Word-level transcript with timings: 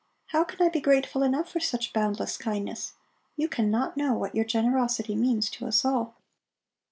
How 0.29 0.43
can 0.43 0.65
I 0.65 0.69
be 0.69 0.81
grateful 0.81 1.21
enough 1.21 1.51
for 1.51 1.59
such 1.59 1.93
boundless 1.93 2.35
kindness? 2.35 2.93
You 3.37 3.47
cannot 3.47 3.95
know 3.97 4.15
what 4.15 4.33
your 4.33 4.45
generosity 4.45 5.15
means 5.15 5.47
to 5.51 5.67
us 5.67 5.85
all." 5.85 6.15